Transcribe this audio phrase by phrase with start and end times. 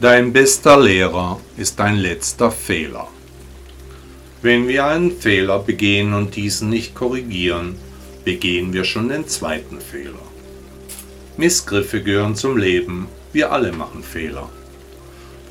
[0.00, 3.08] Dein bester Lehrer ist dein letzter Fehler.
[4.42, 7.74] Wenn wir einen Fehler begehen und diesen nicht korrigieren,
[8.24, 10.22] begehen wir schon den zweiten Fehler.
[11.36, 14.48] Missgriffe gehören zum Leben, wir alle machen Fehler.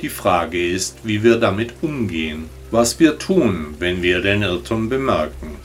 [0.00, 5.56] Die Frage ist, wie wir damit umgehen, was wir tun, wenn wir den Irrtum bemerken.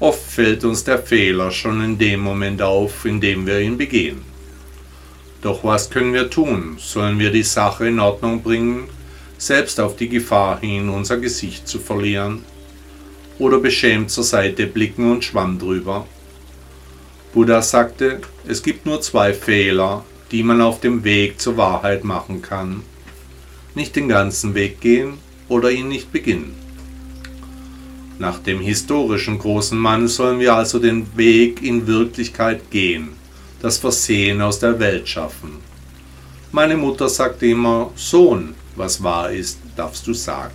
[0.00, 4.31] Oft fällt uns der Fehler schon in dem Moment auf, in dem wir ihn begehen.
[5.42, 6.76] Doch was können wir tun?
[6.78, 8.84] Sollen wir die Sache in Ordnung bringen,
[9.38, 12.44] selbst auf die Gefahr hin, unser Gesicht zu verlieren?
[13.40, 16.06] Oder beschämt zur Seite blicken und schwamm drüber?
[17.34, 22.40] Buddha sagte, es gibt nur zwei Fehler, die man auf dem Weg zur Wahrheit machen
[22.40, 22.82] kann.
[23.74, 25.14] Nicht den ganzen Weg gehen
[25.48, 26.54] oder ihn nicht beginnen.
[28.20, 33.21] Nach dem historischen großen Mann sollen wir also den Weg in Wirklichkeit gehen
[33.62, 35.58] das Versehen aus der Welt schaffen.
[36.50, 40.54] Meine Mutter sagte immer, Sohn, was wahr ist, darfst du sagen.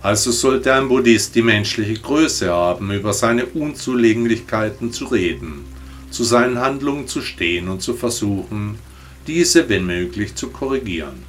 [0.00, 5.64] Also sollte ein Buddhist die menschliche Größe haben, über seine Unzulänglichkeiten zu reden,
[6.10, 8.78] zu seinen Handlungen zu stehen und zu versuchen,
[9.26, 11.22] diese, wenn möglich, zu korrigieren.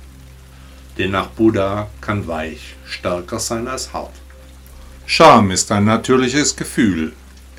[0.97, 4.13] Denn nach Buddha kann weich stärker sein als hart.
[5.05, 7.13] Scham ist ein natürliches Gefühl,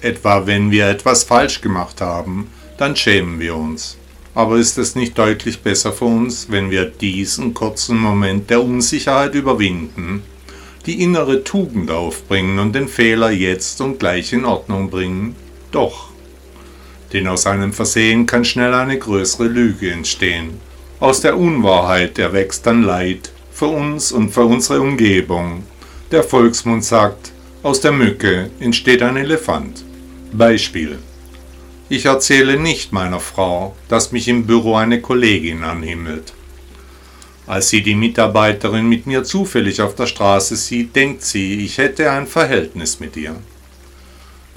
[0.05, 3.97] Etwa wenn wir etwas falsch gemacht haben, dann schämen wir uns.
[4.35, 9.35] Aber ist es nicht deutlich besser für uns, wenn wir diesen kurzen Moment der Unsicherheit
[9.35, 10.23] überwinden,
[10.85, 15.37] die innere Tugend aufbringen und den Fehler jetzt und gleich in Ordnung bringen?
[15.71, 16.11] Doch.
[17.15, 20.61] Denn aus einem Versehen kann schnell eine größere Lüge entstehen.
[21.01, 25.63] Aus der Unwahrheit erwächst dann Leid für uns und für unsere Umgebung.
[26.11, 27.33] Der Volksmund sagt,
[27.63, 29.84] aus der Mücke entsteht ein Elefant.
[30.37, 30.99] Beispiel.
[31.89, 36.33] Ich erzähle nicht meiner Frau, dass mich im Büro eine Kollegin anhimmelt.
[37.47, 42.11] Als sie die Mitarbeiterin mit mir zufällig auf der Straße sieht, denkt sie, ich hätte
[42.11, 43.37] ein Verhältnis mit ihr.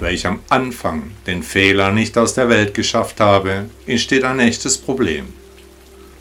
[0.00, 4.78] Weil ich am Anfang den Fehler nicht aus der Welt geschafft habe, entsteht ein echtes
[4.78, 5.26] Problem.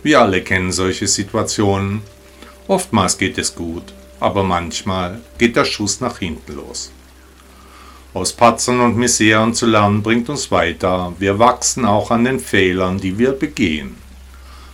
[0.04, 2.02] Wir alle kennen solche Situationen.
[2.68, 6.92] Oftmals geht es gut, aber manchmal geht der Schuss nach hinten los.
[8.18, 11.14] Aus Patzern und Miseren zu lernen bringt uns weiter.
[11.20, 13.96] Wir wachsen auch an den Fehlern, die wir begehen.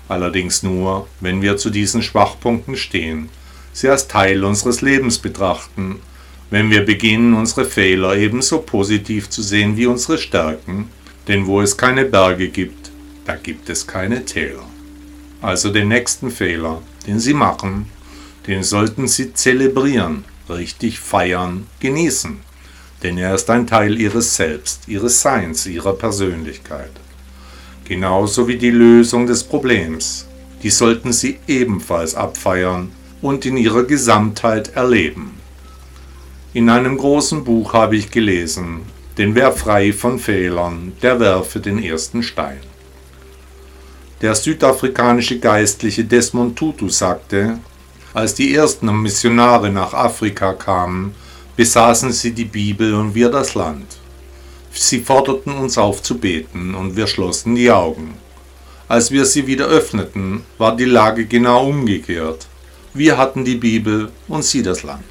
[0.07, 3.27] Allerdings nur, wenn wir zu diesen Schwachpunkten stehen,
[3.73, 5.99] sie als Teil unseres Lebens betrachten,
[6.51, 10.87] wenn wir beginnen, unsere Fehler ebenso positiv zu sehen wie unsere Stärken,
[11.27, 12.91] denn wo es keine Berge gibt,
[13.25, 14.63] da gibt es keine Täler.
[15.41, 17.89] Also den nächsten Fehler, den Sie machen,
[18.47, 22.39] den sollten Sie zelebrieren, richtig feiern, genießen
[23.03, 26.91] denn er ist ein Teil ihres Selbst, ihres Seins, ihrer Persönlichkeit.
[27.85, 30.25] Genauso wie die Lösung des Problems.
[30.63, 35.37] Die sollten sie ebenfalls abfeiern und in ihrer Gesamtheit erleben.
[36.53, 38.81] In einem großen Buch habe ich gelesen,
[39.17, 42.61] denn wer frei von Fehlern, der werfe den ersten Stein.
[44.21, 47.59] Der südafrikanische Geistliche Desmond Tutu sagte,
[48.13, 51.13] als die ersten Missionare nach Afrika kamen,
[51.55, 53.97] besaßen sie die Bibel und wir das Land.
[54.71, 58.15] Sie forderten uns auf zu beten und wir schlossen die Augen.
[58.87, 62.47] Als wir sie wieder öffneten, war die Lage genau umgekehrt.
[62.93, 65.05] Wir hatten die Bibel und sie das Land.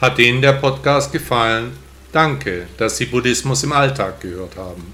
[0.00, 1.76] Hat Ihnen der Podcast gefallen?
[2.12, 4.92] Danke, dass Sie Buddhismus im Alltag gehört haben.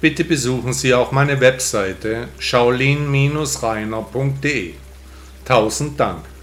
[0.00, 4.74] Bitte besuchen Sie auch meine Webseite shaolin-reiner.de.
[5.44, 6.33] Tausend Dank.